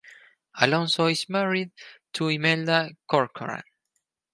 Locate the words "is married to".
1.05-2.27